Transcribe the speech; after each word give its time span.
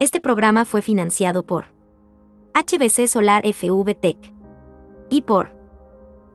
Este 0.00 0.20
programa 0.20 0.64
fue 0.64 0.80
financiado 0.80 1.44
por 1.44 1.64
HBC 2.54 3.08
Solar 3.08 3.42
FV 3.44 3.96
Tech 3.96 4.32
y 5.10 5.22
por 5.22 5.50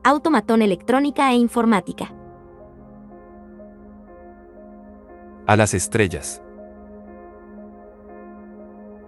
Automatón 0.02 0.60
Electrónica 0.60 1.32
e 1.32 1.36
Informática. 1.36 2.12
A 5.46 5.56
las 5.56 5.72
estrellas. 5.72 6.42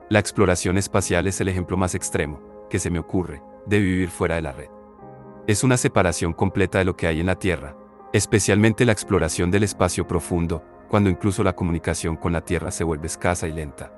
La 0.09 0.21
exploración 0.21 0.79
espacial 0.79 1.27
es 1.27 1.39
el 1.43 1.49
ejemplo 1.49 1.77
más 1.77 1.95
extremo, 1.95 2.41
que 2.71 2.79
se 2.79 2.89
me 2.89 2.99
ocurre, 2.99 3.43
de 3.67 3.79
vivir 3.79 4.09
fuera 4.09 4.37
de 4.37 4.43
la 4.43 4.53
red. 4.53 4.71
Es 5.47 5.65
una 5.65 5.77
separación 5.77 6.33
completa 6.33 6.79
de 6.79 6.87
lo 6.87 6.97
que 6.97 7.07
hay 7.07 7.21
en 7.21 7.27
la 7.27 7.39
Tierra, 7.39 7.77
especialmente 8.15 8.87
la 8.87 8.93
exploración 8.93 9.51
del 9.51 9.65
espacio 9.65 10.07
profundo, 10.07 10.65
cuando 10.89 11.11
incluso 11.11 11.45
la 11.45 11.55
comunicación 11.55 12.17
con 12.17 12.33
la 12.33 12.41
Tierra 12.41 12.71
se 12.71 12.85
vuelve 12.85 13.07
escasa 13.07 13.47
y 13.49 13.53
lenta. 13.53 13.93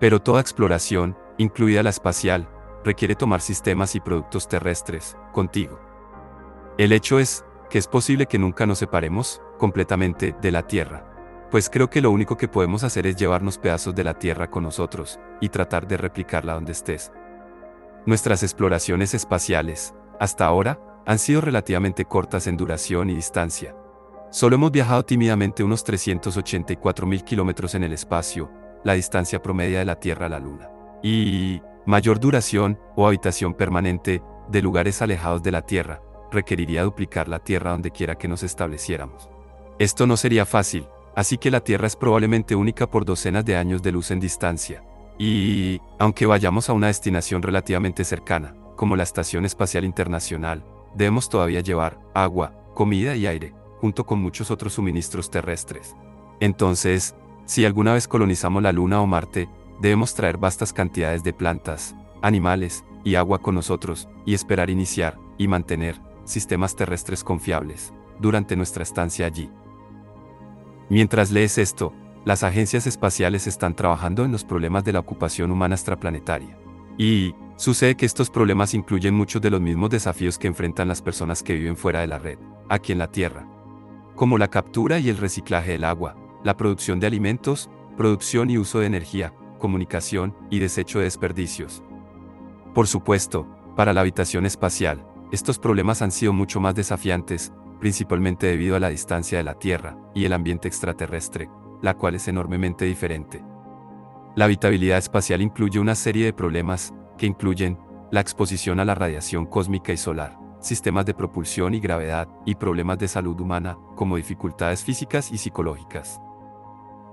Pero 0.00 0.20
toda 0.20 0.40
exploración, 0.40 1.16
incluida 1.36 1.82
la 1.82 1.90
espacial, 1.90 2.48
requiere 2.84 3.14
tomar 3.14 3.42
sistemas 3.42 3.94
y 3.94 4.00
productos 4.00 4.48
terrestres, 4.48 5.16
contigo. 5.32 5.78
El 6.78 6.92
hecho 6.92 7.18
es, 7.18 7.44
que 7.68 7.78
es 7.78 7.86
posible 7.86 8.26
que 8.26 8.38
nunca 8.38 8.66
nos 8.66 8.78
separemos, 8.78 9.42
completamente, 9.58 10.34
de 10.40 10.50
la 10.50 10.66
Tierra. 10.66 11.06
Pues 11.50 11.68
creo 11.68 11.90
que 11.90 12.00
lo 12.00 12.10
único 12.10 12.36
que 12.36 12.48
podemos 12.48 12.82
hacer 12.84 13.06
es 13.06 13.16
llevarnos 13.16 13.58
pedazos 13.58 13.94
de 13.94 14.04
la 14.04 14.14
Tierra 14.14 14.50
con 14.50 14.62
nosotros, 14.62 15.20
y 15.40 15.50
tratar 15.50 15.86
de 15.86 15.98
replicarla 15.98 16.54
donde 16.54 16.72
estés. 16.72 17.12
Nuestras 18.06 18.42
exploraciones 18.42 19.12
espaciales, 19.12 19.94
hasta 20.18 20.46
ahora, 20.46 20.80
han 21.06 21.18
sido 21.18 21.42
relativamente 21.42 22.06
cortas 22.06 22.46
en 22.46 22.56
duración 22.56 23.10
y 23.10 23.14
distancia. 23.14 23.76
Solo 24.30 24.54
hemos 24.54 24.70
viajado 24.70 25.04
tímidamente 25.04 25.62
unos 25.62 25.84
384.000 25.84 27.24
kilómetros 27.24 27.74
en 27.74 27.84
el 27.84 27.92
espacio, 27.92 28.50
la 28.84 28.94
distancia 28.94 29.42
promedia 29.42 29.80
de 29.80 29.84
la 29.84 30.00
Tierra 30.00 30.26
a 30.26 30.30
la 30.30 30.38
Luna. 30.38 30.70
Y 31.02 31.62
mayor 31.86 32.20
duración 32.20 32.78
o 32.96 33.06
habitación 33.06 33.54
permanente 33.54 34.22
de 34.48 34.62
lugares 34.62 35.02
alejados 35.02 35.42
de 35.42 35.52
la 35.52 35.62
Tierra 35.62 36.02
requeriría 36.30 36.84
duplicar 36.84 37.28
la 37.28 37.38
Tierra 37.40 37.72
donde 37.72 37.90
quiera 37.90 38.16
que 38.16 38.28
nos 38.28 38.42
estableciéramos. 38.42 39.28
Esto 39.78 40.06
no 40.06 40.16
sería 40.16 40.46
fácil, 40.46 40.86
así 41.16 41.38
que 41.38 41.50
la 41.50 41.60
Tierra 41.60 41.86
es 41.86 41.96
probablemente 41.96 42.54
única 42.54 42.88
por 42.88 43.04
docenas 43.04 43.44
de 43.44 43.56
años 43.56 43.82
de 43.82 43.92
luz 43.92 44.10
en 44.10 44.20
distancia. 44.20 44.84
Y, 45.18 45.80
aunque 45.98 46.26
vayamos 46.26 46.68
a 46.68 46.72
una 46.72 46.86
destinación 46.86 47.42
relativamente 47.42 48.04
cercana, 48.04 48.54
como 48.76 48.96
la 48.96 49.02
Estación 49.02 49.44
Espacial 49.44 49.84
Internacional, 49.84 50.64
debemos 50.94 51.28
todavía 51.28 51.60
llevar 51.60 51.98
agua, 52.14 52.54
comida 52.74 53.14
y 53.14 53.26
aire, 53.26 53.52
junto 53.80 54.06
con 54.06 54.20
muchos 54.20 54.50
otros 54.50 54.74
suministros 54.74 55.30
terrestres. 55.30 55.94
Entonces, 56.40 57.14
si 57.50 57.64
alguna 57.64 57.94
vez 57.94 58.06
colonizamos 58.06 58.62
la 58.62 58.70
Luna 58.70 59.00
o 59.00 59.08
Marte, 59.08 59.48
debemos 59.80 60.14
traer 60.14 60.38
vastas 60.38 60.72
cantidades 60.72 61.24
de 61.24 61.32
plantas, 61.32 61.96
animales 62.22 62.84
y 63.02 63.16
agua 63.16 63.40
con 63.40 63.56
nosotros, 63.56 64.08
y 64.24 64.34
esperar 64.34 64.70
iniciar 64.70 65.18
y 65.36 65.48
mantener 65.48 66.00
sistemas 66.22 66.76
terrestres 66.76 67.24
confiables 67.24 67.92
durante 68.20 68.54
nuestra 68.54 68.84
estancia 68.84 69.26
allí. 69.26 69.50
Mientras 70.90 71.32
lees 71.32 71.58
esto, 71.58 71.92
las 72.24 72.44
agencias 72.44 72.86
espaciales 72.86 73.48
están 73.48 73.74
trabajando 73.74 74.24
en 74.24 74.30
los 74.30 74.44
problemas 74.44 74.84
de 74.84 74.92
la 74.92 75.00
ocupación 75.00 75.50
humana 75.50 75.74
extraplanetaria. 75.74 76.56
Y, 76.98 77.34
sucede 77.56 77.96
que 77.96 78.06
estos 78.06 78.30
problemas 78.30 78.74
incluyen 78.74 79.14
muchos 79.16 79.42
de 79.42 79.50
los 79.50 79.60
mismos 79.60 79.90
desafíos 79.90 80.38
que 80.38 80.46
enfrentan 80.46 80.86
las 80.86 81.02
personas 81.02 81.42
que 81.42 81.54
viven 81.54 81.76
fuera 81.76 81.98
de 81.98 82.06
la 82.06 82.20
red, 82.20 82.38
aquí 82.68 82.92
en 82.92 82.98
la 82.98 83.10
Tierra, 83.10 83.44
como 84.14 84.38
la 84.38 84.46
captura 84.46 85.00
y 85.00 85.08
el 85.08 85.16
reciclaje 85.16 85.72
del 85.72 85.82
agua, 85.82 86.14
la 86.44 86.56
producción 86.56 87.00
de 87.00 87.06
alimentos, 87.06 87.70
producción 87.96 88.50
y 88.50 88.58
uso 88.58 88.80
de 88.80 88.86
energía, 88.86 89.34
comunicación 89.58 90.34
y 90.50 90.58
desecho 90.58 90.98
de 90.98 91.04
desperdicios. 91.04 91.82
Por 92.74 92.86
supuesto, 92.86 93.46
para 93.76 93.92
la 93.92 94.00
habitación 94.00 94.46
espacial, 94.46 95.06
estos 95.32 95.58
problemas 95.58 96.02
han 96.02 96.10
sido 96.10 96.32
mucho 96.32 96.60
más 96.60 96.74
desafiantes, 96.74 97.52
principalmente 97.78 98.46
debido 98.46 98.76
a 98.76 98.80
la 98.80 98.88
distancia 98.88 99.38
de 99.38 99.44
la 99.44 99.54
Tierra 99.54 99.96
y 100.14 100.24
el 100.24 100.32
ambiente 100.32 100.68
extraterrestre, 100.68 101.48
la 101.82 101.94
cual 101.94 102.14
es 102.14 102.28
enormemente 102.28 102.84
diferente. 102.84 103.42
La 104.36 104.44
habitabilidad 104.46 104.98
espacial 104.98 105.40
incluye 105.40 105.78
una 105.78 105.94
serie 105.94 106.24
de 106.24 106.32
problemas, 106.32 106.94
que 107.18 107.26
incluyen 107.26 107.78
la 108.10 108.20
exposición 108.20 108.80
a 108.80 108.84
la 108.84 108.94
radiación 108.94 109.46
cósmica 109.46 109.92
y 109.92 109.96
solar, 109.96 110.38
sistemas 110.60 111.06
de 111.06 111.14
propulsión 111.14 111.74
y 111.74 111.80
gravedad, 111.80 112.28
y 112.44 112.54
problemas 112.54 112.98
de 112.98 113.08
salud 113.08 113.38
humana, 113.40 113.78
como 113.96 114.16
dificultades 114.16 114.84
físicas 114.84 115.32
y 115.32 115.38
psicológicas. 115.38 116.20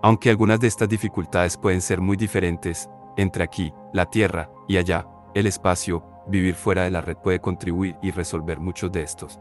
Aunque 0.02 0.30
algunas 0.30 0.60
de 0.60 0.68
estas 0.68 0.90
dificultades 0.90 1.58
pueden 1.58 1.82
ser 1.82 2.02
muy 2.02 2.18
diferentes, 2.18 2.90
entre 3.18 3.44
aquí, 3.44 3.74
la 3.94 4.06
Tierra, 4.06 4.50
y 4.68 4.78
allá, 4.78 5.08
el 5.34 5.48
espacio, 5.48 6.04
vivir 6.28 6.56
fuera 6.56 6.84
de 6.84 6.92
la 6.92 7.02
red 7.02 7.18
puede 7.18 7.40
contribuir 7.40 7.96
y 8.02 8.12
resolver 8.12 8.60
muchos 8.60 8.92
de 8.92 9.02
estos. 9.02 9.40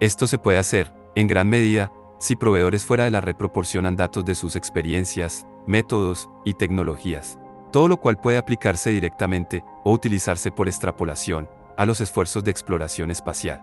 Esto 0.00 0.26
se 0.26 0.38
puede 0.38 0.58
hacer, 0.58 0.92
en 1.14 1.26
gran 1.26 1.48
medida, 1.48 1.92
si 2.18 2.36
proveedores 2.36 2.84
fuera 2.84 3.04
de 3.04 3.10
la 3.10 3.20
red 3.20 3.36
proporcionan 3.36 3.96
datos 3.96 4.24
de 4.24 4.34
sus 4.34 4.56
experiencias, 4.56 5.46
métodos 5.66 6.28
y 6.44 6.54
tecnologías, 6.54 7.38
todo 7.72 7.88
lo 7.88 7.96
cual 7.98 8.20
puede 8.20 8.38
aplicarse 8.38 8.90
directamente 8.90 9.64
o 9.84 9.92
utilizarse 9.92 10.50
por 10.50 10.68
extrapolación 10.68 11.48
a 11.76 11.86
los 11.86 12.00
esfuerzos 12.00 12.44
de 12.44 12.50
exploración 12.50 13.10
espacial. 13.10 13.62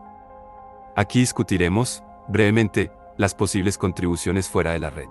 Aquí 0.95 1.19
discutiremos, 1.19 2.03
brevemente, 2.27 2.91
las 3.17 3.35
posibles 3.35 3.77
contribuciones 3.77 4.49
fuera 4.49 4.71
de 4.71 4.79
la 4.79 4.89
red. 4.89 5.07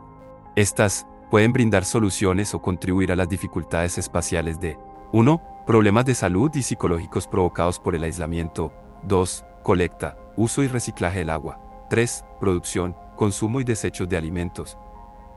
Estas 0.56 1.06
pueden 1.30 1.52
brindar 1.52 1.84
soluciones 1.84 2.54
o 2.54 2.60
contribuir 2.60 3.12
a 3.12 3.16
las 3.16 3.28
dificultades 3.28 3.98
espaciales 3.98 4.60
de 4.60 4.76
1. 5.12 5.64
Problemas 5.66 6.04
de 6.04 6.14
salud 6.14 6.50
y 6.54 6.62
psicológicos 6.62 7.28
provocados 7.28 7.78
por 7.78 7.94
el 7.94 8.02
aislamiento. 8.02 8.72
2. 9.04 9.44
Colecta, 9.62 10.18
uso 10.36 10.62
y 10.62 10.68
reciclaje 10.68 11.20
del 11.20 11.30
agua. 11.30 11.60
3. 11.88 12.24
Producción, 12.40 12.96
consumo 13.16 13.60
y 13.60 13.64
desechos 13.64 14.08
de 14.08 14.16
alimentos. 14.16 14.76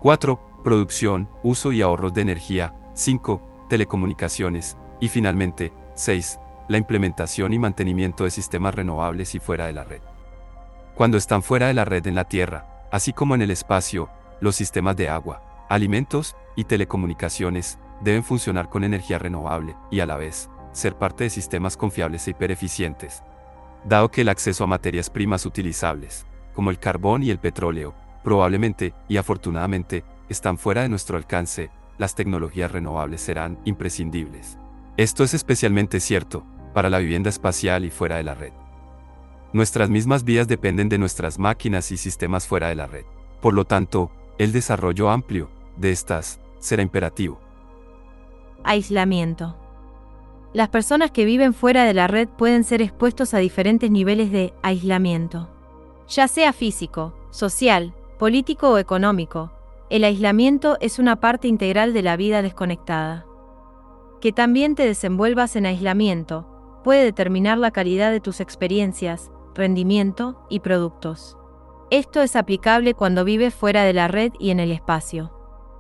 4. 0.02 0.40
Producción, 0.64 1.30
uso 1.44 1.72
y 1.72 1.82
ahorros 1.82 2.14
de 2.14 2.22
energía. 2.22 2.74
5. 2.94 3.68
Telecomunicaciones. 3.70 4.78
Y 5.00 5.10
finalmente, 5.10 5.72
6. 5.94 6.40
La 6.70 6.78
implementación 6.78 7.54
y 7.54 7.60
mantenimiento 7.60 8.24
de 8.24 8.32
sistemas 8.32 8.74
renovables 8.74 9.36
y 9.36 9.40
fuera 9.40 9.68
de 9.68 9.74
la 9.74 9.84
red. 9.84 10.02
Cuando 10.96 11.18
están 11.18 11.44
fuera 11.44 11.68
de 11.68 11.74
la 11.74 11.86
red 11.86 12.08
en 12.08 12.16
la 12.16 12.24
Tierra, 12.24 12.88
así 12.92 13.14
como 13.14 13.36
en 13.36 13.42
el 13.42 13.52
espacio, 13.52 14.10
los 14.44 14.58
sistemas 14.58 14.98
de 14.98 15.08
agua, 15.08 15.42
alimentos 15.70 16.36
y 16.58 16.66
telecomunicaciones 16.66 17.80
deben 18.02 18.26
funcionar 18.26 18.70
con 18.70 18.84
energía 18.84 19.18
renovable 19.18 19.78
y 19.90 20.02
a 20.02 20.06
la 20.06 20.18
vez 20.18 20.50
ser 20.74 20.98
parte 20.98 21.24
de 21.24 21.30
sistemas 21.30 21.78
confiables 21.78 22.28
e 22.28 22.32
hipereficientes. 22.32 23.24
Dado 23.86 24.12
que 24.12 24.20
el 24.20 24.28
acceso 24.28 24.66
a 24.66 24.68
materias 24.68 25.10
primas 25.10 25.46
utilizables, 25.46 26.26
como 26.54 26.72
el 26.72 26.80
carbón 26.80 27.24
y 27.24 27.30
el 27.30 27.40
petróleo, 27.40 27.96
probablemente 28.22 28.94
y 29.08 29.16
afortunadamente 29.16 30.04
están 30.28 30.58
fuera 30.58 30.82
de 30.82 30.90
nuestro 30.90 31.16
alcance, 31.16 31.72
las 31.98 32.14
tecnologías 32.14 32.70
renovables 32.70 33.22
serán 33.22 33.60
imprescindibles. 33.64 34.58
Esto 34.98 35.24
es 35.24 35.34
especialmente 35.34 36.02
cierto 36.02 36.44
para 36.74 36.90
la 36.90 37.00
vivienda 37.00 37.30
espacial 37.30 37.86
y 37.86 37.92
fuera 37.92 38.18
de 38.18 38.24
la 38.24 38.36
red. 38.36 38.52
Nuestras 39.54 39.90
mismas 39.90 40.26
vías 40.26 40.50
dependen 40.50 40.90
de 40.90 40.98
nuestras 40.98 41.40
máquinas 41.40 41.92
y 41.92 41.98
sistemas 41.98 42.46
fuera 42.46 42.68
de 42.68 42.76
la 42.76 42.88
red. 42.88 43.06
Por 43.40 43.54
lo 43.54 43.66
tanto, 43.66 44.12
el 44.38 44.52
desarrollo 44.52 45.10
amplio 45.10 45.50
de 45.78 45.92
estas 45.92 46.40
será 46.60 46.82
imperativo. 46.82 47.40
Aislamiento. 48.64 49.56
Las 50.54 50.70
personas 50.70 51.12
que 51.12 51.26
viven 51.26 51.54
fuera 51.54 51.84
de 51.84 51.94
la 51.94 52.08
red 52.08 52.28
pueden 52.28 52.64
ser 52.64 52.82
expuestos 52.82 53.34
a 53.34 53.40
diferentes 53.40 53.90
niveles 53.90 54.32
de 54.32 54.54
aislamiento, 54.62 55.50
ya 56.08 56.28
sea 56.28 56.54
físico, 56.54 57.14
social, 57.32 57.94
político 58.20 58.70
o 58.70 58.78
económico. 58.78 59.52
El 59.90 60.04
aislamiento 60.04 60.78
es 60.80 61.00
una 61.00 61.20
parte 61.20 61.48
integral 61.48 61.94
de 61.94 62.04
la 62.04 62.16
vida 62.16 62.42
desconectada. 62.42 63.26
Que 64.22 64.32
también 64.32 64.76
te 64.76 64.86
desenvuelvas 64.86 65.56
en 65.56 65.66
aislamiento 65.66 66.48
puede 66.84 67.04
determinar 67.04 67.58
la 67.58 67.72
calidad 67.72 68.12
de 68.12 68.20
tus 68.20 68.40
experiencias, 68.40 69.32
rendimiento 69.56 70.46
y 70.50 70.60
productos. 70.60 71.38
Esto 71.94 72.24
es 72.24 72.36
aplicable 72.36 72.96
cuando 72.96 73.24
vives 73.24 73.54
fuera 73.54 73.84
de 73.84 73.94
la 73.94 74.08
red 74.08 74.34
y 74.40 74.50
en 74.50 74.60
el 74.60 74.72
espacio. 74.72 75.32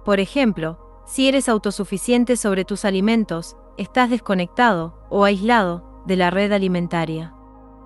Por 0.06 0.20
ejemplo, 0.20 0.78
si 1.08 1.28
eres 1.28 1.50
autosuficiente 1.50 2.38
sobre 2.38 2.66
tus 2.66 2.86
alimentos, 2.86 3.58
estás 3.80 4.12
desconectado 4.12 4.94
o 5.10 5.24
aislado 5.24 6.04
de 6.06 6.16
la 6.16 6.30
red 6.30 6.52
alimentaria. 6.52 7.34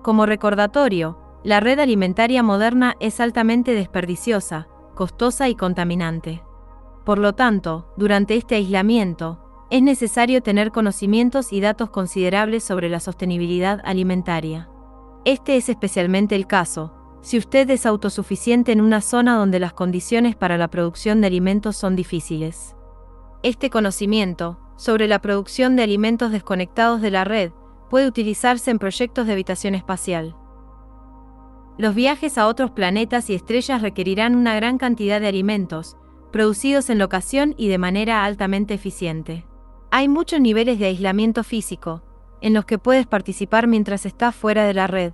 Como 0.02 0.26
recordatorio, 0.26 1.18
la 1.42 1.60
red 1.60 1.78
alimentaria 1.78 2.42
moderna 2.42 2.96
es 3.00 3.18
altamente 3.18 3.72
desperdiciosa, 3.72 4.68
costosa 4.94 5.48
y 5.48 5.54
contaminante. 5.54 6.42
Por 7.06 7.18
lo 7.18 7.34
tanto, 7.34 7.94
durante 7.96 8.36
este 8.36 8.56
aislamiento, 8.56 9.40
es 9.70 9.80
necesario 9.80 10.42
tener 10.42 10.70
conocimientos 10.70 11.50
y 11.50 11.62
datos 11.62 11.88
considerables 11.88 12.62
sobre 12.62 12.90
la 12.90 13.00
sostenibilidad 13.00 13.80
alimentaria. 13.84 14.68
Este 15.24 15.56
es 15.56 15.70
especialmente 15.70 16.34
el 16.34 16.46
caso, 16.46 16.92
si 17.20 17.38
usted 17.38 17.68
es 17.70 17.86
autosuficiente 17.86 18.72
en 18.72 18.80
una 18.80 19.00
zona 19.00 19.36
donde 19.36 19.58
las 19.58 19.72
condiciones 19.72 20.36
para 20.36 20.56
la 20.56 20.68
producción 20.68 21.20
de 21.20 21.26
alimentos 21.26 21.76
son 21.76 21.96
difíciles. 21.96 22.76
Este 23.42 23.70
conocimiento, 23.70 24.58
sobre 24.76 25.08
la 25.08 25.20
producción 25.20 25.76
de 25.76 25.82
alimentos 25.82 26.30
desconectados 26.30 27.00
de 27.00 27.10
la 27.10 27.24
red, 27.24 27.52
puede 27.90 28.06
utilizarse 28.06 28.70
en 28.70 28.78
proyectos 28.78 29.26
de 29.26 29.32
habitación 29.32 29.74
espacial. 29.74 30.36
Los 31.78 31.94
viajes 31.94 32.38
a 32.38 32.46
otros 32.46 32.72
planetas 32.72 33.30
y 33.30 33.34
estrellas 33.34 33.82
requerirán 33.82 34.34
una 34.34 34.54
gran 34.56 34.78
cantidad 34.78 35.20
de 35.20 35.28
alimentos, 35.28 35.96
producidos 36.32 36.90
en 36.90 36.98
locación 36.98 37.54
y 37.56 37.68
de 37.68 37.78
manera 37.78 38.24
altamente 38.24 38.74
eficiente. 38.74 39.46
Hay 39.90 40.08
muchos 40.08 40.40
niveles 40.40 40.78
de 40.78 40.86
aislamiento 40.86 41.44
físico, 41.44 42.02
en 42.40 42.52
los 42.52 42.64
que 42.64 42.78
puedes 42.78 43.06
participar 43.06 43.66
mientras 43.66 44.06
estás 44.06 44.34
fuera 44.34 44.64
de 44.64 44.74
la 44.74 44.86
red. 44.86 45.12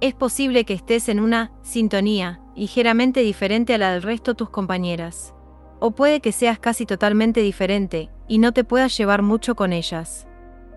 Es 0.00 0.14
posible 0.14 0.64
que 0.64 0.72
estés 0.72 1.10
en 1.10 1.20
una 1.20 1.52
sintonía 1.60 2.40
ligeramente 2.56 3.20
diferente 3.20 3.74
a 3.74 3.78
la 3.78 3.92
del 3.92 4.02
resto 4.02 4.30
de 4.30 4.36
tus 4.36 4.48
compañeras. 4.48 5.34
O 5.78 5.90
puede 5.90 6.20
que 6.20 6.32
seas 6.32 6.58
casi 6.58 6.86
totalmente 6.86 7.42
diferente 7.42 8.10
y 8.26 8.38
no 8.38 8.52
te 8.52 8.64
puedas 8.64 8.96
llevar 8.96 9.20
mucho 9.20 9.54
con 9.54 9.74
ellas. 9.74 10.26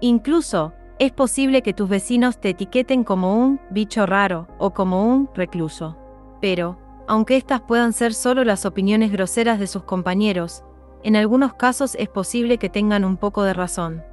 Incluso, 0.02 0.74
es 1.00 1.14
posible 1.14 1.62
que 1.62 1.74
tus 1.74 1.88
vecinos 1.88 2.40
te 2.40 2.50
etiqueten 2.50 3.06
como 3.06 3.38
un 3.38 3.62
bicho 3.70 4.06
raro 4.06 4.48
o 4.60 4.74
como 4.74 5.08
un 5.08 5.30
recluso. 5.34 5.98
Pero, 6.42 6.78
aunque 7.08 7.38
estas 7.38 7.62
puedan 7.62 7.94
ser 7.94 8.14
solo 8.14 8.44
las 8.44 8.66
opiniones 8.66 9.10
groseras 9.10 9.58
de 9.58 9.68
sus 9.68 9.84
compañeros, 9.84 10.66
en 11.02 11.16
algunos 11.16 11.54
casos 11.54 11.96
es 11.96 12.10
posible 12.10 12.58
que 12.58 12.70
tengan 12.70 13.06
un 13.06 13.16
poco 13.16 13.44
de 13.44 13.54
razón. 13.54 14.04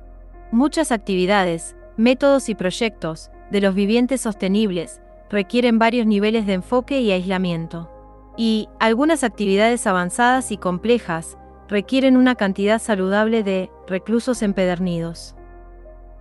Muchas 0.53 0.93
actividades, 0.93 1.77
métodos 1.97 2.49
y 2.49 2.55
proyectos 2.55 3.31
de 3.51 3.61
los 3.61 3.75
vivientes 3.75 4.21
sostenibles 4.21 5.01
requieren 5.31 5.79
varios 5.79 6.07
niveles 6.07 6.47
de 6.47 6.55
enfoque 6.55 7.01
y 7.01 7.13
aislamiento. 7.13 7.91
Y 8.37 8.69
algunas 8.79 9.25
actividades 9.25 9.87
avanzadas 9.87 10.53
y 10.53 10.57
complejas 10.57 11.37
requieren 11.69 12.17
una 12.17 12.35
cantidad 12.35 12.81
saludable 12.81 13.43
de 13.43 13.71
reclusos 13.87 14.43
empedernidos 14.43 15.37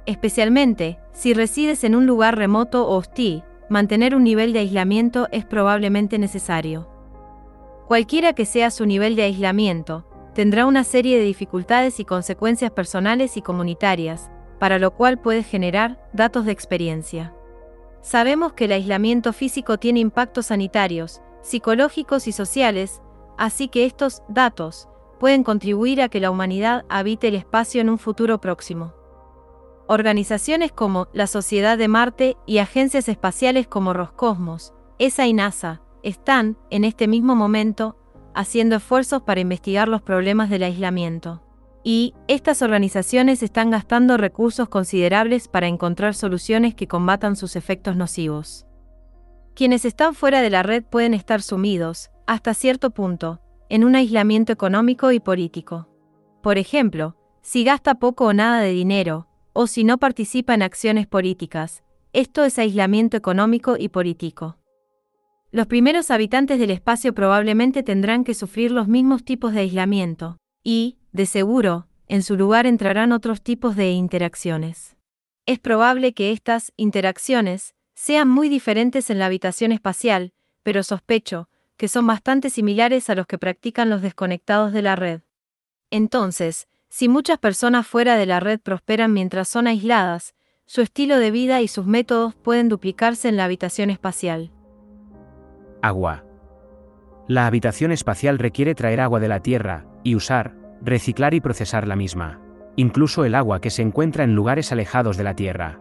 especialmente 0.10 0.98
si 1.12 1.36
resides 1.36 1.84
en 1.84 1.94
un 1.94 2.08
lugar 2.08 2.36
remoto 2.36 2.88
o 2.88 2.96
hostil, 2.96 3.44
mantener 3.70 4.16
un 4.16 4.24
nivel 4.24 4.54
de 4.54 4.60
aislamiento 4.60 5.28
es 5.31 5.46
probablemente 5.46 6.18
necesario. 6.18 6.90
Cualquiera 7.88 8.34
que 8.34 8.46
sea 8.46 8.72
su 8.72 8.88
nivel 8.88 9.16
de 9.16 9.22
aislamiento, 9.22 10.08
tendrá 10.34 10.66
una 10.66 10.84
serie 10.84 11.20
de 11.20 11.26
dificultades 11.26 12.00
y 12.00 12.06
consecuencias 12.06 12.72
personales 12.72 13.38
y 13.38 13.44
comunitarias, 13.44 14.31
para 14.60 14.80
lo 14.80 14.92
cual 14.92 15.18
puede 15.18 15.44
generar 15.44 16.06
datos 16.14 16.46
de 16.46 16.52
experiencia. 16.52 17.34
Sabemos 18.02 18.54
que 18.54 18.66
el 18.66 18.72
aislamiento 18.74 19.34
físico 19.34 19.78
tiene 19.78 20.00
impactos 20.00 20.48
sanitarios, 20.48 21.22
psicológicos 21.42 22.28
y 22.28 22.32
sociales, 22.32 23.02
así 23.38 23.68
que 23.68 23.86
estos 23.86 24.22
datos 24.28 24.88
pueden 25.20 25.44
contribuir 25.44 26.02
a 26.02 26.10
que 26.10 26.20
la 26.20 26.32
humanidad 26.32 26.86
habite 26.90 27.28
el 27.28 27.36
espacio 27.36 27.82
en 27.82 27.90
un 27.90 27.98
futuro 27.98 28.40
próximo. 28.40 28.94
Organizaciones 29.88 30.72
como 30.72 31.08
la 31.14 31.28
Sociedad 31.28 31.78
de 31.78 31.88
Marte 31.88 32.38
y 32.46 32.60
agencias 32.60 33.10
espaciales 33.10 33.68
como 33.68 33.94
Roscosmos, 33.94 34.74
ESA 34.98 35.28
y 35.28 35.34
NASA, 35.34 35.82
están, 36.04 36.58
en 36.70 36.86
este 36.86 37.08
mismo 37.08 37.36
momento, 37.36 37.98
haciendo 38.34 38.76
esfuerzos 38.78 39.24
para 39.24 39.42
investigar 39.42 39.88
los 39.88 40.02
problemas 40.02 40.50
del 40.50 40.64
aislamiento. 40.64 41.42
Y, 41.84 42.14
estas 42.28 42.62
organizaciones 42.62 43.42
están 43.42 43.70
gastando 43.70 44.18
recursos 44.18 44.70
considerables 44.70 45.48
para 45.48 45.68
encontrar 45.68 46.14
soluciones 46.14 46.76
que 46.76 46.88
combatan 46.88 47.36
sus 47.36 47.56
efectos 47.56 47.96
nocivos. 47.96 48.66
Quienes 49.56 49.86
están 49.86 50.14
fuera 50.14 50.42
de 50.42 50.50
la 50.50 50.64
red 50.64 50.84
pueden 50.84 51.14
estar 51.14 51.42
sumidos, 51.42 52.12
hasta 52.28 52.54
cierto 52.54 52.92
punto, 52.92 53.42
en 53.70 53.84
un 53.84 53.96
aislamiento 53.96 54.52
económico 54.52 55.12
y 55.12 55.20
político. 55.20 55.88
Por 56.42 56.58
ejemplo, 56.58 57.16
si 57.42 57.64
gasta 57.64 57.96
poco 57.96 58.28
o 58.28 58.34
nada 58.34 58.62
de 58.62 58.72
dinero, 58.72 59.28
o 59.54 59.68
si 59.68 59.84
no 59.84 59.98
participa 59.98 60.54
en 60.54 60.62
acciones 60.62 61.08
políticas. 61.08 61.84
Esto 62.14 62.46
es 62.46 62.58
aislamiento 62.60 63.18
económico 63.18 63.76
y 63.78 63.90
político. 63.90 64.58
Los 65.52 65.68
primeros 65.68 66.12
habitantes 66.12 66.60
del 66.60 66.70
espacio 66.70 67.14
probablemente 67.14 67.84
tendrán 67.84 68.24
que 68.24 68.36
sufrir 68.36 68.72
los 68.72 68.88
mismos 68.88 69.24
tipos 69.24 69.54
de 69.54 69.62
aislamiento, 69.62 70.38
y, 70.64 70.99
de 71.19 71.25
seguro, 71.25 71.86
en 72.07 72.24
su 72.24 72.38
lugar 72.38 72.66
entrarán 72.66 73.12
otros 73.12 73.42
tipos 73.42 73.75
de 73.75 73.92
interacciones. 73.92 74.95
Es 75.45 75.60
probable 75.60 76.13
que 76.13 76.31
estas 76.31 76.71
interacciones 76.77 77.75
sean 77.94 78.30
muy 78.30 78.48
diferentes 78.48 79.10
en 79.10 79.19
la 79.19 79.25
habitación 79.25 79.74
espacial, 79.74 80.31
pero 80.63 80.81
sospecho 80.81 81.50
que 81.75 81.89
son 81.89 82.07
bastante 82.07 82.50
similares 82.50 83.10
a 83.10 83.16
los 83.16 83.27
que 83.27 83.38
practican 83.38 83.89
los 83.89 84.01
desconectados 84.01 84.71
de 84.71 84.81
la 84.81 84.95
red. 84.95 85.19
Entonces, 85.92 86.69
si 86.88 87.10
muchas 87.10 87.38
personas 87.38 87.86
fuera 87.86 88.16
de 88.16 88.25
la 88.25 88.39
red 88.39 88.62
prosperan 88.62 89.12
mientras 89.12 89.50
son 89.50 89.68
aisladas, 89.68 90.36
su 90.66 90.80
estilo 90.80 91.19
de 91.19 91.31
vida 91.31 91.60
y 91.60 91.68
sus 91.68 91.86
métodos 91.86 92.33
pueden 92.33 92.69
duplicarse 92.69 93.27
en 93.27 93.36
la 93.36 93.44
habitación 93.44 93.89
espacial. 93.89 94.54
Agua. 95.81 96.24
La 97.27 97.45
habitación 97.45 97.92
espacial 97.92 98.39
requiere 98.39 98.74
traer 98.74 99.01
agua 99.01 99.19
de 99.19 99.27
la 99.27 99.42
Tierra, 99.42 99.86
y 100.01 100.16
usar, 100.16 100.60
reciclar 100.81 101.34
y 101.34 101.42
procesar 101.42 101.88
la 101.88 101.96
misma. 101.96 102.40
Incluso 102.76 103.26
el 103.26 103.36
agua 103.36 103.60
que 103.60 103.70
se 103.70 103.81
encuentra 103.81 104.24
en 104.24 104.36
lugares 104.36 104.72
alejados 104.72 105.18
de 105.18 105.24
la 105.24 105.36
Tierra. 105.36 105.80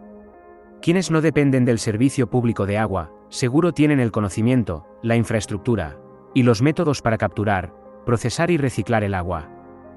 Quienes 0.81 1.11
no 1.11 1.21
dependen 1.21 1.65
del 1.65 1.79
servicio 1.79 2.29
público 2.29 2.65
de 2.65 2.77
agua, 2.77 3.11
seguro 3.29 3.73
tienen 3.73 3.99
el 3.99 4.11
conocimiento, 4.11 4.85
la 5.03 5.15
infraestructura, 5.15 5.97
y 6.33 6.43
los 6.43 6.61
métodos 6.61 7.01
para 7.01 7.17
capturar, 7.17 7.73
procesar 8.05 8.51
y 8.51 8.57
reciclar 8.57 9.03
el 9.03 9.13
agua. 9.13 9.49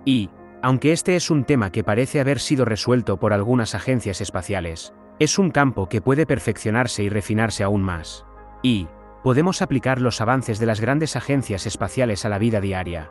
Y, 0.04 0.30
aunque 0.60 0.92
este 0.92 1.16
es 1.16 1.30
un 1.30 1.44
tema 1.44 1.70
que 1.70 1.84
parece 1.84 2.20
haber 2.20 2.38
sido 2.38 2.64
resuelto 2.64 3.18
por 3.18 3.32
algunas 3.32 3.74
agencias 3.74 4.20
espaciales, 4.20 4.92
es 5.18 5.38
un 5.38 5.50
campo 5.50 5.88
que 5.88 6.00
puede 6.00 6.26
perfeccionarse 6.26 7.02
y 7.02 7.08
refinarse 7.08 7.64
aún 7.64 7.82
más. 7.82 8.24
Y, 8.62 8.88
podemos 9.22 9.62
aplicar 9.62 10.00
los 10.00 10.20
avances 10.20 10.58
de 10.58 10.66
las 10.66 10.80
grandes 10.80 11.16
agencias 11.16 11.66
espaciales 11.66 12.24
a 12.24 12.28
la 12.28 12.38
vida 12.38 12.60
diaria. 12.60 13.10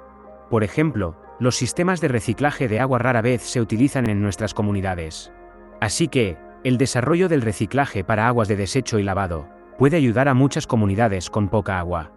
Por 0.52 0.66
ejemplo, 0.66 1.16
los 1.40 1.56
sistemas 1.56 2.02
de 2.02 2.10
reciclaje 2.10 2.68
de 2.68 2.82
agua 2.82 3.00
rara 3.00 3.22
vez 3.22 3.42
se 3.42 3.62
utilizan 3.62 4.10
en 4.10 4.22
nuestras 4.22 4.54
comunidades. 4.54 5.32
Así 5.80 6.10
que, 6.10 6.38
el 6.66 6.78
desarrollo 6.78 7.30
del 7.30 7.42
reciclaje 7.42 8.04
para 8.04 8.28
aguas 8.28 8.50
de 8.50 8.58
desecho 8.58 9.00
y 9.00 9.04
lavado 9.04 9.48
puede 9.78 9.96
ayudar 9.96 10.28
a 10.28 10.34
muchas 10.34 10.68
comunidades 10.68 11.30
con 11.30 11.48
poca 11.48 11.80
agua. 11.80 12.12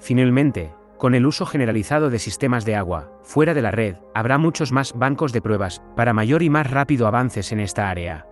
Finalmente, 0.00 0.72
con 0.96 1.14
el 1.14 1.26
uso 1.26 1.44
generalizado 1.44 2.08
de 2.08 2.18
sistemas 2.18 2.64
de 2.64 2.76
agua, 2.76 3.12
fuera 3.22 3.52
de 3.52 3.60
la 3.60 3.72
red, 3.72 3.96
habrá 4.14 4.38
muchos 4.38 4.72
más 4.72 4.94
bancos 4.94 5.34
de 5.34 5.42
pruebas, 5.42 5.82
para 5.94 6.14
mayor 6.14 6.42
y 6.42 6.48
más 6.48 6.70
rápido 6.70 7.06
avances 7.06 7.52
en 7.52 7.60
esta 7.60 7.90
área. 7.90 8.26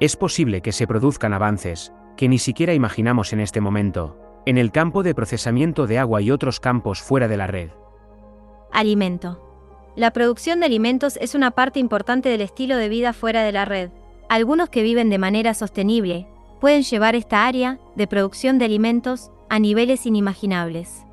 Es 0.00 0.16
posible 0.16 0.60
que 0.60 0.72
se 0.72 0.88
produzcan 0.88 1.32
avances, 1.32 1.92
que 2.16 2.28
ni 2.28 2.38
siquiera 2.38 2.74
imaginamos 2.74 3.32
en 3.32 3.38
este 3.38 3.60
momento, 3.60 4.18
en 4.44 4.58
el 4.58 4.72
campo 4.72 5.04
de 5.04 5.14
procesamiento 5.14 5.86
de 5.86 6.00
agua 6.00 6.20
y 6.20 6.32
otros 6.32 6.58
campos 6.58 7.00
fuera 7.00 7.28
de 7.28 7.36
la 7.36 7.46
red. 7.46 7.70
Alimento. 8.72 9.40
La 9.96 10.12
producción 10.12 10.60
de 10.60 10.66
alimentos 10.66 11.18
es 11.20 11.34
una 11.34 11.50
parte 11.50 11.80
importante 11.80 12.28
del 12.28 12.40
estilo 12.40 12.76
de 12.76 12.88
vida 12.88 13.12
fuera 13.12 13.42
de 13.42 13.52
la 13.52 13.64
red. 13.64 13.90
Algunos 14.28 14.68
que 14.68 14.82
viven 14.82 15.10
de 15.10 15.18
manera 15.18 15.54
sostenible 15.54 16.28
pueden 16.60 16.82
llevar 16.82 17.14
esta 17.14 17.46
área 17.46 17.78
de 17.96 18.06
producción 18.06 18.58
de 18.58 18.66
alimentos 18.66 19.30
a 19.48 19.58
niveles 19.58 20.06
inimaginables. 20.06 21.04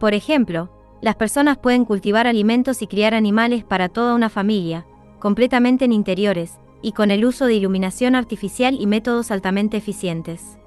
Por 0.00 0.14
ejemplo, 0.14 0.70
las 1.00 1.16
personas 1.16 1.58
pueden 1.58 1.84
cultivar 1.84 2.26
alimentos 2.26 2.82
y 2.82 2.86
criar 2.86 3.14
animales 3.14 3.64
para 3.64 3.88
toda 3.88 4.14
una 4.14 4.28
familia, 4.28 4.86
completamente 5.18 5.84
en 5.84 5.92
interiores, 5.92 6.58
y 6.80 6.92
con 6.92 7.10
el 7.10 7.24
uso 7.24 7.46
de 7.46 7.54
iluminación 7.54 8.14
artificial 8.14 8.76
y 8.80 8.86
métodos 8.86 9.30
altamente 9.30 9.76
eficientes. 9.76 10.58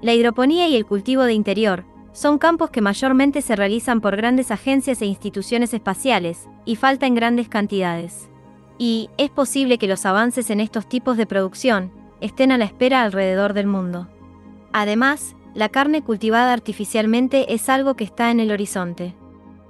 La 0.00 0.14
hidroponía 0.14 0.68
y 0.68 0.76
el 0.76 0.86
cultivo 0.86 1.24
de 1.24 1.34
interior 1.34 1.84
son 2.16 2.38
campos 2.38 2.70
que 2.70 2.80
mayormente 2.80 3.42
se 3.42 3.56
realizan 3.56 4.00
por 4.00 4.16
grandes 4.16 4.50
agencias 4.50 5.02
e 5.02 5.04
instituciones 5.06 5.74
espaciales, 5.74 6.48
y 6.64 6.76
falta 6.76 7.06
en 7.06 7.14
grandes 7.14 7.50
cantidades. 7.50 8.30
Y 8.78 9.10
es 9.18 9.28
posible 9.28 9.76
que 9.76 9.86
los 9.86 10.06
avances 10.06 10.48
en 10.48 10.60
estos 10.60 10.88
tipos 10.88 11.18
de 11.18 11.26
producción 11.26 11.92
estén 12.22 12.52
a 12.52 12.56
la 12.56 12.64
espera 12.64 13.02
alrededor 13.02 13.52
del 13.52 13.66
mundo. 13.66 14.08
Además, 14.72 15.36
la 15.52 15.68
carne 15.68 16.00
cultivada 16.00 16.54
artificialmente 16.54 17.52
es 17.52 17.68
algo 17.68 17.96
que 17.96 18.04
está 18.04 18.30
en 18.30 18.40
el 18.40 18.50
horizonte. 18.50 19.14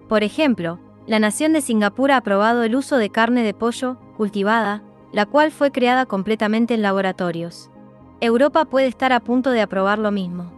Por 0.08 0.22
ejemplo, 0.22 0.78
la 1.08 1.18
nación 1.18 1.52
de 1.52 1.60
Singapur 1.60 2.12
ha 2.12 2.18
aprobado 2.18 2.62
el 2.62 2.76
uso 2.76 2.96
de 2.96 3.10
carne 3.10 3.42
de 3.42 3.54
pollo 3.54 3.96
cultivada, 4.16 4.84
la 5.12 5.26
cual 5.26 5.50
fue 5.50 5.72
creada 5.72 6.06
completamente 6.06 6.74
en 6.74 6.82
laboratorios. 6.82 7.72
Europa 8.20 8.66
puede 8.66 8.86
estar 8.86 9.12
a 9.12 9.18
punto 9.18 9.50
de 9.50 9.62
aprobar 9.62 9.98
lo 9.98 10.12
mismo. 10.12 10.55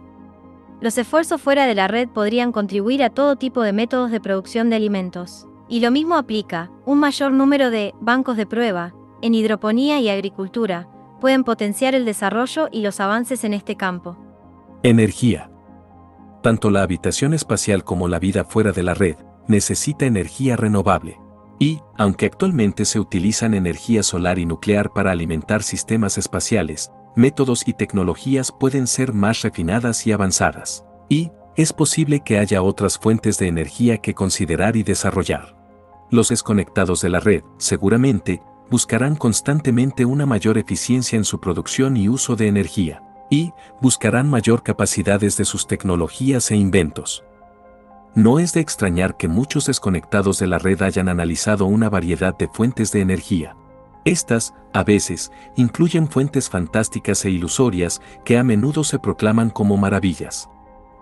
Los 0.81 0.97
esfuerzos 0.97 1.41
fuera 1.41 1.65
de 1.65 1.75
la 1.75 1.89
red 1.89 2.07
podrían 2.07 2.53
contribuir 2.53 3.03
a 3.03 3.09
todo 3.09 3.35
tipo 3.35 3.61
de 3.63 3.73
métodos 3.73 4.11
de 4.11 4.21
producción 4.21 4.69
de 4.69 4.77
alimentos. 4.77 5.45
Y 5.67 5.81
lo 5.81 5.91
mismo 5.91 6.15
aplica, 6.15 6.71
un 6.85 6.99
mayor 6.99 7.33
número 7.33 7.69
de 7.69 7.93
bancos 7.99 8.37
de 8.37 8.45
prueba, 8.45 8.93
en 9.21 9.35
hidroponía 9.35 9.99
y 9.99 10.07
agricultura, 10.07 10.87
pueden 11.19 11.43
potenciar 11.43 11.95
el 11.95 12.05
desarrollo 12.05 12.69
y 12.71 12.81
los 12.81 13.01
avances 13.01 13.43
en 13.43 13.53
este 13.53 13.75
campo. 13.75 14.17
Energía. 14.81 15.51
Tanto 16.41 16.69
la 16.69 16.81
habitación 16.83 17.33
espacial 17.33 17.83
como 17.83 18.07
la 18.07 18.19
vida 18.19 18.45
fuera 18.45 18.71
de 18.71 18.83
la 18.83 18.93
red 18.93 19.17
necesita 19.49 20.05
energía 20.05 20.55
renovable. 20.55 21.19
Y, 21.59 21.81
aunque 21.97 22.27
actualmente 22.27 22.85
se 22.85 23.01
utilizan 23.01 23.53
energía 23.53 24.01
solar 24.01 24.39
y 24.39 24.45
nuclear 24.45 24.93
para 24.93 25.11
alimentar 25.11 25.61
sistemas 25.61 26.17
espaciales, 26.17 26.89
métodos 27.15 27.67
y 27.67 27.73
tecnologías 27.73 28.51
pueden 28.51 28.87
ser 28.87 29.13
más 29.13 29.41
refinadas 29.41 30.05
y 30.07 30.11
avanzadas. 30.11 30.85
Y, 31.09 31.31
es 31.55 31.73
posible 31.73 32.21
que 32.21 32.39
haya 32.39 32.61
otras 32.61 32.97
fuentes 32.97 33.37
de 33.37 33.47
energía 33.47 33.97
que 33.97 34.13
considerar 34.13 34.75
y 34.75 34.83
desarrollar. 34.83 35.55
Los 36.09 36.29
desconectados 36.29 37.01
de 37.01 37.09
la 37.09 37.19
red, 37.19 37.43
seguramente, 37.57 38.41
buscarán 38.69 39.15
constantemente 39.15 40.05
una 40.05 40.25
mayor 40.25 40.57
eficiencia 40.57 41.17
en 41.17 41.25
su 41.25 41.39
producción 41.39 41.97
y 41.97 42.07
uso 42.07 42.35
de 42.35 42.47
energía, 42.47 43.03
y 43.29 43.51
buscarán 43.81 44.29
mayor 44.29 44.63
capacidades 44.63 45.37
de 45.37 45.45
sus 45.45 45.67
tecnologías 45.67 46.49
e 46.51 46.55
inventos. 46.55 47.23
No 48.15 48.39
es 48.39 48.53
de 48.53 48.61
extrañar 48.61 49.17
que 49.17 49.27
muchos 49.27 49.67
desconectados 49.67 50.39
de 50.39 50.47
la 50.47 50.57
red 50.57 50.81
hayan 50.81 51.09
analizado 51.09 51.65
una 51.65 51.89
variedad 51.89 52.35
de 52.35 52.47
fuentes 52.47 52.91
de 52.91 53.01
energía. 53.01 53.55
Estas, 54.09 54.55
a 54.73 54.83
veces, 54.83 55.31
incluyen 55.55 56.07
fuentes 56.07 56.49
fantásticas 56.49 57.23
e 57.25 57.29
ilusorias 57.29 58.01
que 58.25 58.39
a 58.39 58.43
menudo 58.43 58.83
se 58.83 58.97
proclaman 58.97 59.51
como 59.51 59.77
maravillas. 59.77 60.49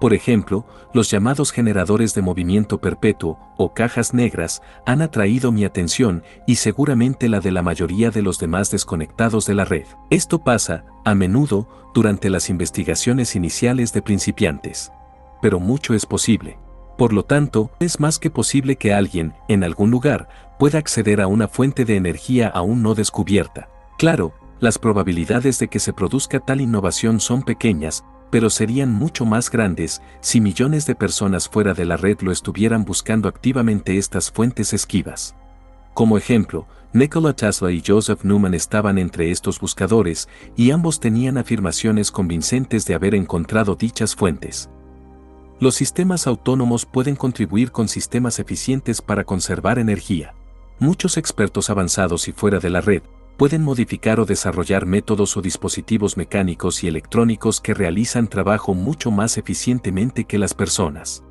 Por 0.01 0.13
ejemplo, 0.13 0.65
los 0.93 1.09
llamados 1.09 1.53
generadores 1.53 2.13
de 2.13 2.21
movimiento 2.21 2.81
perpetuo 2.81 3.39
o 3.55 3.73
cajas 3.73 4.13
negras 4.13 4.61
han 4.85 5.01
atraído 5.01 5.53
mi 5.53 5.63
atención 5.63 6.21
y 6.45 6.55
seguramente 6.55 7.29
la 7.29 7.39
de 7.39 7.51
la 7.51 7.61
mayoría 7.61 8.11
de 8.11 8.21
los 8.21 8.39
demás 8.39 8.71
desconectados 8.71 9.45
de 9.45 9.55
la 9.55 9.63
red. 9.63 9.85
Esto 10.09 10.43
pasa, 10.43 10.83
a 11.05 11.15
menudo, 11.15 11.69
durante 11.93 12.29
las 12.29 12.49
investigaciones 12.49 13.37
iniciales 13.37 13.93
de 13.93 14.01
principiantes. 14.01 14.91
Pero 15.41 15.61
mucho 15.61 15.93
es 15.93 16.05
posible. 16.05 16.59
Por 16.97 17.13
lo 17.13 17.23
tanto, 17.23 17.69
es 17.79 17.99
más 17.99 18.17
que 18.17 18.31
posible 18.31 18.75
que 18.75 18.91
alguien, 18.91 19.33
en 19.47 19.63
algún 19.63 19.91
lugar, 19.91 20.27
pueda 20.59 20.79
acceder 20.79 21.21
a 21.21 21.27
una 21.27 21.47
fuente 21.47 21.85
de 21.85 21.95
energía 21.95 22.47
aún 22.47 22.81
no 22.81 22.95
descubierta. 22.95 23.69
Claro, 23.97 24.33
las 24.59 24.79
probabilidades 24.79 25.59
de 25.59 25.67
que 25.67 25.79
se 25.79 25.93
produzca 25.93 26.39
tal 26.39 26.61
innovación 26.61 27.19
son 27.19 27.43
pequeñas, 27.43 28.03
pero 28.31 28.49
serían 28.49 28.93
mucho 28.93 29.25
más 29.25 29.49
grandes 29.49 30.01
si 30.19 30.41
millones 30.41 30.85
de 30.85 30.95
personas 30.95 31.47
fuera 31.47 31.73
de 31.73 31.85
la 31.85 31.97
red 31.97 32.19
lo 32.21 32.31
estuvieran 32.31 32.83
buscando 32.83 33.29
activamente 33.29 33.97
estas 33.97 34.31
fuentes 34.31 34.73
esquivas. 34.73 35.35
Como 35.93 36.17
ejemplo, 36.17 36.67
Nikola 36.93 37.33
Tesla 37.33 37.71
y 37.71 37.83
Joseph 37.85 38.23
Newman 38.23 38.53
estaban 38.53 38.97
entre 38.97 39.31
estos 39.31 39.59
buscadores 39.59 40.27
y 40.55 40.71
ambos 40.71 40.99
tenían 40.99 41.37
afirmaciones 41.37 42.11
convincentes 42.11 42.85
de 42.85 42.95
haber 42.95 43.13
encontrado 43.13 43.75
dichas 43.75 44.15
fuentes. 44.15 44.69
Los 45.59 45.75
sistemas 45.75 46.27
autónomos 46.27 46.85
pueden 46.85 47.15
contribuir 47.15 47.71
con 47.71 47.87
sistemas 47.87 48.39
eficientes 48.39 49.01
para 49.01 49.23
conservar 49.23 49.79
energía. 49.79 50.36
Muchos 50.79 51.17
expertos 51.17 51.71
avanzados 51.71 52.27
y 52.27 52.33
fuera 52.33 52.59
de 52.59 52.69
la 52.69 52.81
red 52.81 53.01
pueden 53.35 53.63
modificar 53.63 54.19
o 54.19 54.25
desarrollar 54.25 54.85
métodos 54.85 55.35
o 55.35 55.41
dispositivos 55.41 56.17
mecánicos 56.17 56.83
y 56.83 56.87
electrónicos 56.87 57.61
que 57.61 57.73
realizan 57.73 58.27
trabajo 58.27 58.75
mucho 58.75 59.09
más 59.09 59.37
eficientemente 59.37 60.25
que 60.25 60.37
las 60.37 60.53
personas. 60.53 61.23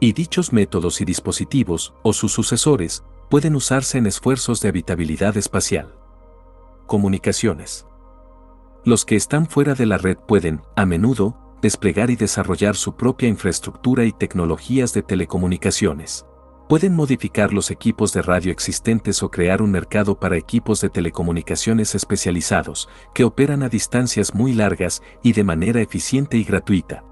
Y 0.00 0.12
dichos 0.12 0.52
métodos 0.52 1.02
y 1.02 1.04
dispositivos, 1.04 1.94
o 2.02 2.14
sus 2.14 2.32
sucesores, 2.32 3.04
pueden 3.28 3.54
usarse 3.54 3.98
en 3.98 4.06
esfuerzos 4.06 4.60
de 4.60 4.68
habitabilidad 4.68 5.36
espacial. 5.36 5.94
Comunicaciones. 6.86 7.86
Los 8.84 9.04
que 9.04 9.16
están 9.16 9.46
fuera 9.46 9.74
de 9.74 9.86
la 9.86 9.98
red 9.98 10.16
pueden, 10.16 10.62
a 10.74 10.86
menudo, 10.86 11.36
desplegar 11.60 12.10
y 12.10 12.16
desarrollar 12.16 12.76
su 12.76 12.96
propia 12.96 13.28
infraestructura 13.28 14.04
y 14.04 14.12
tecnologías 14.12 14.92
de 14.94 15.02
telecomunicaciones. 15.02 16.26
Pueden 16.68 16.96
modificar 16.96 17.52
los 17.52 17.70
equipos 17.70 18.14
de 18.14 18.22
radio 18.22 18.50
existentes 18.50 19.22
o 19.22 19.30
crear 19.30 19.60
un 19.60 19.70
mercado 19.70 20.18
para 20.18 20.38
equipos 20.38 20.80
de 20.80 20.88
telecomunicaciones 20.88 21.94
especializados, 21.94 22.88
que 23.12 23.24
operan 23.24 23.62
a 23.62 23.68
distancias 23.68 24.34
muy 24.34 24.54
largas 24.54 25.02
y 25.22 25.34
de 25.34 25.44
manera 25.44 25.82
eficiente 25.82 26.38
y 26.38 26.44
gratuita. 26.44 27.04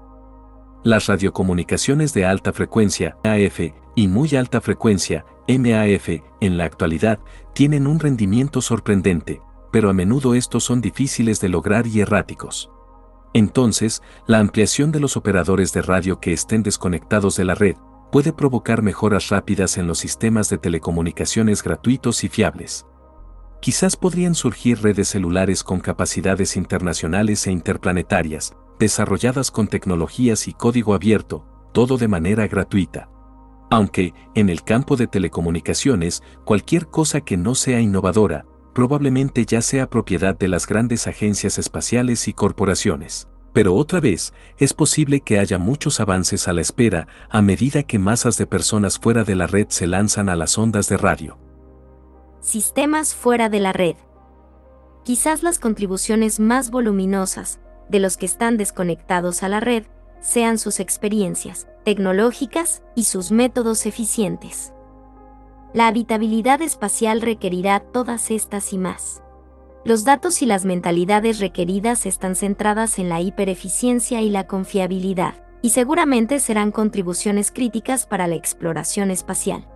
Las 0.83 1.05
radiocomunicaciones 1.05 2.13
de 2.15 2.25
alta 2.25 2.51
frecuencia, 2.51 3.15
AF, 3.23 3.59
y 3.95 4.07
muy 4.07 4.35
alta 4.35 4.59
frecuencia, 4.59 5.23
MAF, 5.47 6.09
en 6.41 6.57
la 6.57 6.65
actualidad, 6.65 7.19
tienen 7.53 7.85
un 7.85 7.99
rendimiento 7.99 8.59
sorprendente, 8.59 9.39
pero 9.71 9.89
a 9.91 9.93
menudo 9.93 10.33
estos 10.33 10.63
son 10.63 10.81
difíciles 10.81 11.39
de 11.39 11.49
lograr 11.49 11.85
y 11.85 12.01
erráticos. 12.01 12.71
Entonces, 13.33 14.01
la 14.25 14.39
ampliación 14.39 14.91
de 14.91 14.99
los 14.99 15.15
operadores 15.15 15.73
de 15.73 15.83
radio 15.83 16.19
que 16.19 16.33
estén 16.33 16.63
desconectados 16.63 17.35
de 17.35 17.45
la 17.45 17.55
red, 17.55 17.75
puede 18.13 18.31
provocar 18.31 18.83
mejoras 18.83 19.29
rápidas 19.29 19.79
en 19.79 19.87
los 19.87 19.97
sistemas 19.97 20.47
de 20.47 20.59
telecomunicaciones 20.59 21.63
gratuitos 21.63 22.23
y 22.23 22.29
fiables. 22.29 22.85
Quizás 23.59 23.97
podrían 23.97 24.35
surgir 24.35 24.83
redes 24.83 25.07
celulares 25.07 25.63
con 25.63 25.79
capacidades 25.79 26.55
internacionales 26.55 27.47
e 27.47 27.51
interplanetarias, 27.51 28.55
desarrolladas 28.77 29.49
con 29.49 29.67
tecnologías 29.67 30.47
y 30.47 30.53
código 30.53 30.93
abierto, 30.93 31.47
todo 31.73 31.97
de 31.97 32.07
manera 32.07 32.47
gratuita. 32.47 33.09
Aunque, 33.71 34.13
en 34.35 34.51
el 34.51 34.61
campo 34.61 34.95
de 34.95 35.07
telecomunicaciones, 35.07 36.21
cualquier 36.45 36.89
cosa 36.89 37.21
que 37.21 37.35
no 37.35 37.55
sea 37.55 37.81
innovadora, 37.81 38.45
probablemente 38.75 39.43
ya 39.47 39.63
sea 39.63 39.89
propiedad 39.89 40.37
de 40.37 40.49
las 40.49 40.67
grandes 40.67 41.07
agencias 41.07 41.57
espaciales 41.57 42.27
y 42.27 42.33
corporaciones. 42.33 43.27
Pero 43.53 43.75
otra 43.75 43.99
vez, 43.99 44.33
es 44.57 44.73
posible 44.73 45.21
que 45.21 45.39
haya 45.39 45.59
muchos 45.59 45.99
avances 45.99 46.47
a 46.47 46.53
la 46.53 46.61
espera 46.61 47.07
a 47.29 47.41
medida 47.41 47.83
que 47.83 47.99
masas 47.99 48.37
de 48.37 48.47
personas 48.47 48.99
fuera 48.99 49.23
de 49.23 49.35
la 49.35 49.47
red 49.47 49.67
se 49.69 49.87
lanzan 49.87 50.27
a 50.27 50.35
las 50.35 50.57
ondas 50.57 50.89
de 50.89 50.97
radio. 50.97 51.37
Sistemas 52.41 53.15
fuera 53.15 53.49
de 53.49 53.59
la 53.59 53.71
red. 53.71 53.95
Quizás 55.03 55.43
las 55.43 55.59
contribuciones 55.59 56.39
más 56.39 56.71
voluminosas 56.71 57.59
de 57.89 57.99
los 57.99 58.17
que 58.17 58.25
están 58.25 58.57
desconectados 58.57 59.43
a 59.43 59.49
la 59.49 59.59
red 59.59 59.83
sean 60.19 60.57
sus 60.57 60.79
experiencias 60.79 61.67
tecnológicas 61.83 62.81
y 62.95 63.03
sus 63.03 63.31
métodos 63.31 63.85
eficientes. 63.85 64.73
La 65.73 65.87
habitabilidad 65.87 66.61
espacial 66.61 67.21
requerirá 67.21 67.79
todas 67.79 68.31
estas 68.31 68.73
y 68.73 68.77
más. 68.77 69.22
Los 69.85 70.05
datos 70.05 70.41
y 70.41 70.45
las 70.45 70.63
mentalidades 70.63 71.39
requeridas 71.39 72.05
están 72.05 72.35
centradas 72.35 72.99
en 72.99 73.09
la 73.09 73.19
hipereficiencia 73.19 74.21
y 74.21 74.29
la 74.29 74.47
confiabilidad, 74.47 75.33
y 75.61 75.71
seguramente 75.71 76.39
serán 76.39 76.71
contribuciones 76.71 77.51
críticas 77.51 78.05
para 78.05 78.27
la 78.27 78.35
exploración 78.35 79.11
espacial. 79.11 79.67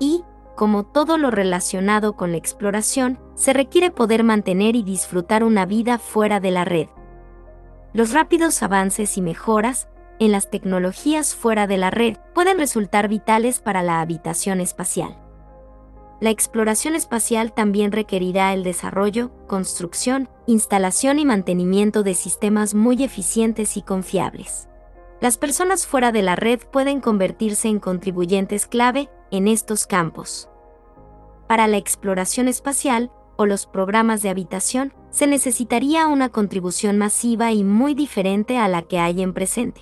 Y, 0.00 0.24
como 0.56 0.84
todo 0.84 1.16
lo 1.16 1.30
relacionado 1.30 2.16
con 2.16 2.32
la 2.32 2.38
exploración, 2.38 3.20
se 3.36 3.52
requiere 3.52 3.92
poder 3.92 4.24
mantener 4.24 4.74
y 4.74 4.82
disfrutar 4.82 5.44
una 5.44 5.64
vida 5.64 5.98
fuera 5.98 6.40
de 6.40 6.50
la 6.50 6.64
red. 6.64 6.88
Los 7.92 8.12
rápidos 8.12 8.64
avances 8.64 9.16
y 9.16 9.22
mejoras 9.22 9.88
en 10.18 10.32
las 10.32 10.50
tecnologías 10.50 11.36
fuera 11.36 11.68
de 11.68 11.76
la 11.76 11.90
red 11.90 12.16
pueden 12.34 12.58
resultar 12.58 13.06
vitales 13.06 13.60
para 13.60 13.84
la 13.84 14.00
habitación 14.00 14.60
espacial 14.60 15.21
la 16.22 16.30
exploración 16.30 16.94
espacial 16.94 17.52
también 17.52 17.90
requerirá 17.90 18.54
el 18.54 18.62
desarrollo, 18.62 19.32
construcción, 19.48 20.28
instalación 20.46 21.18
y 21.18 21.24
mantenimiento 21.24 22.04
de 22.04 22.14
sistemas 22.14 22.74
muy 22.74 23.02
eficientes 23.02 23.76
y 23.76 23.82
confiables. 23.82 24.68
Las 25.20 25.36
personas 25.36 25.84
fuera 25.84 26.12
de 26.12 26.22
la 26.22 26.36
red 26.36 26.60
pueden 26.70 27.00
convertirse 27.00 27.66
en 27.66 27.80
contribuyentes 27.80 28.68
clave 28.68 29.10
en 29.32 29.48
estos 29.48 29.88
campos. 29.88 30.48
Para 31.48 31.66
la 31.66 31.78
exploración 31.78 32.46
espacial 32.46 33.10
o 33.36 33.44
los 33.44 33.66
programas 33.66 34.22
de 34.22 34.28
habitación, 34.28 34.94
se 35.10 35.26
necesitaría 35.26 36.06
una 36.06 36.28
contribución 36.28 36.98
masiva 36.98 37.50
y 37.50 37.64
muy 37.64 37.94
diferente 37.94 38.58
a 38.58 38.68
la 38.68 38.82
que 38.82 39.00
hay 39.00 39.22
en 39.22 39.34
presente. 39.34 39.80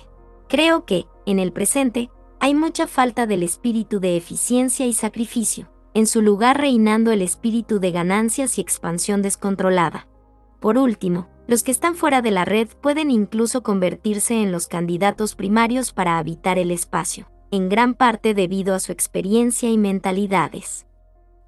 Creo 0.49 0.85
que, 0.85 1.05
en 1.27 1.37
el 1.37 1.53
presente, 1.53 2.09
hay 2.39 2.55
mucha 2.55 2.87
falta 2.87 3.27
del 3.27 3.43
espíritu 3.43 3.99
de 3.99 4.17
eficiencia 4.17 4.87
y 4.87 4.93
sacrificio 4.93 5.69
en 5.93 6.07
su 6.07 6.21
lugar 6.21 6.57
reinando 6.57 7.11
el 7.11 7.21
espíritu 7.21 7.79
de 7.79 7.91
ganancias 7.91 8.57
y 8.57 8.61
expansión 8.61 9.21
descontrolada. 9.21 10.07
Por 10.59 10.77
último, 10.77 11.27
los 11.47 11.63
que 11.63 11.71
están 11.71 11.95
fuera 11.95 12.21
de 12.21 12.31
la 12.31 12.45
red 12.45 12.69
pueden 12.81 13.11
incluso 13.11 13.63
convertirse 13.63 14.41
en 14.41 14.51
los 14.51 14.67
candidatos 14.67 15.35
primarios 15.35 15.91
para 15.91 16.17
habitar 16.17 16.57
el 16.57 16.71
espacio, 16.71 17.29
en 17.51 17.67
gran 17.67 17.93
parte 17.93 18.33
debido 18.33 18.73
a 18.73 18.79
su 18.79 18.91
experiencia 18.91 19.69
y 19.69 19.77
mentalidades. 19.77 20.85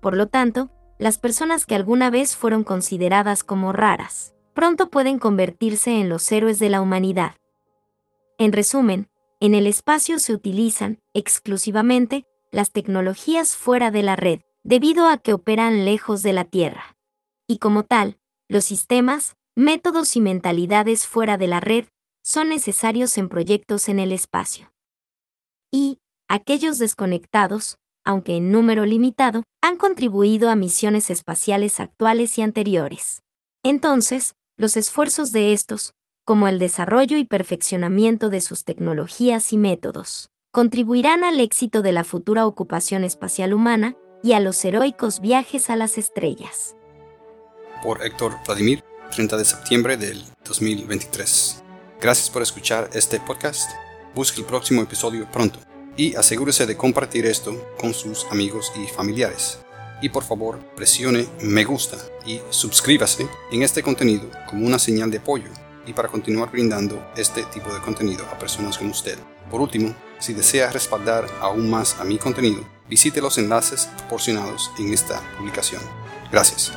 Por 0.02 0.18
lo 0.18 0.28
tanto, 0.28 0.72
las 1.00 1.18
personas 1.18 1.66
que 1.66 1.76
alguna 1.76 2.10
vez 2.10 2.36
fueron 2.36 2.64
consideradas 2.64 3.44
como 3.44 3.72
raras, 3.72 4.34
pronto 4.54 4.90
pueden 4.90 5.20
convertirse 5.20 6.00
en 6.00 6.10
los 6.10 6.32
héroes 6.32 6.60
de 6.60 6.70
la 6.70 6.82
humanidad. 6.82 7.36
En 8.38 8.52
resumen, 8.52 9.10
en 9.40 9.56
el 9.56 9.68
espacio 9.68 10.20
se 10.20 10.34
utilizan, 10.34 11.02
exclusivamente, 11.14 12.26
las 12.54 12.72
tecnologías 12.72 13.58
fuera 13.58 13.90
de 13.90 14.04
la 14.04 14.16
red, 14.16 14.42
debido 14.64 15.08
a 15.08 15.18
que 15.18 15.34
operan 15.34 15.86
lejos 15.86 16.22
de 16.22 16.34
la 16.34 16.46
Tierra. 16.46 16.96
Y 17.48 17.58
como 17.58 17.84
tal, 17.84 18.20
los 18.48 18.64
sistemas, 18.64 19.36
métodos 19.56 20.16
y 20.16 20.22
mentalidades 20.22 21.08
fuera 21.08 21.38
de 21.38 21.48
la 21.48 21.60
red 21.60 21.86
son 22.24 22.50
necesarios 22.50 23.18
en 23.18 23.28
proyectos 23.28 23.90
en 23.90 24.00
el 24.00 24.12
espacio. 24.12 24.72
Y, 25.72 25.98
aquellos 26.30 26.78
desconectados, 26.78 27.78
aunque 28.06 28.38
en 28.38 28.52
número 28.52 28.86
limitado, 28.86 29.44
han 29.62 29.78
contribuido 29.78 30.52
a 30.52 30.56
misiones 30.56 31.10
espaciales 31.10 31.80
actuales 31.80 32.38
y 32.38 32.44
anteriores. 32.44 33.24
Entonces, 33.64 34.36
los 34.58 34.78
esfuerzos 34.78 35.32
de 35.32 35.54
estos, 35.54 35.96
como 36.24 36.48
el 36.48 36.60
desarrollo 36.60 37.18
y 37.18 37.26
perfeccionamiento 37.26 38.30
de 38.30 38.42
sus 38.42 38.64
tecnologías 38.64 39.52
y 39.54 39.58
métodos, 39.58 40.30
contribuirán 40.54 41.24
al 41.24 41.40
éxito 41.40 41.82
de 41.82 41.92
la 41.92 42.04
futura 42.04 42.46
ocupación 42.46 43.04
espacial 43.04 43.56
humana 43.56 43.98
y 44.22 44.34
a 44.34 44.40
los 44.40 44.64
heroicos 44.64 45.20
viajes 45.20 45.72
a 45.72 45.76
las 45.76 45.98
estrellas. 45.98 46.76
Por 47.82 48.06
Héctor 48.06 48.36
Vladimir, 48.46 48.84
30 49.16 49.36
de 49.36 49.46
septiembre 49.46 49.98
del 49.98 50.24
2023. 50.46 51.64
Gracias 52.00 52.30
por 52.30 52.44
escuchar 52.44 52.88
este 52.94 53.20
podcast. 53.20 53.72
Busque 54.14 54.42
el 54.42 54.46
próximo 54.46 54.84
episodio 54.84 55.28
pronto 55.32 55.58
y 55.98 56.14
asegúrese 56.14 56.68
de 56.68 56.78
compartir 56.78 57.26
esto 57.26 57.60
con 57.80 57.96
sus 57.96 58.26
amigos 58.26 58.72
y 58.76 58.86
familiares. 58.86 59.58
Y 60.04 60.10
por 60.10 60.24
favor, 60.24 60.60
presione 60.76 61.26
me 61.42 61.64
gusta 61.64 61.98
y 62.28 62.40
suscríbase 62.52 63.28
en 63.52 63.64
este 63.64 63.82
contenido 63.82 64.30
como 64.48 64.68
una 64.68 64.78
señal 64.78 65.10
de 65.10 65.18
apoyo 65.18 65.50
y 65.88 65.94
para 65.94 66.10
continuar 66.10 66.52
brindando 66.52 67.04
este 67.18 67.42
tipo 67.46 67.74
de 67.74 67.82
contenido 67.82 68.24
a 68.32 68.38
personas 68.38 68.78
como 68.78 68.92
usted. 68.92 69.18
Por 69.50 69.60
último, 69.62 69.96
si 70.24 70.34
desea 70.34 70.72
respaldar 70.72 71.28
aún 71.42 71.70
más 71.70 72.00
a 72.00 72.06
mi 72.06 72.18
contenido, 72.18 72.64
visite 72.90 73.22
los 73.22 73.38
enlaces 73.38 73.90
proporcionados 73.98 74.72
en 74.80 74.94
esta 74.94 75.20
publicación. 75.38 75.82
Gracias. 76.32 76.72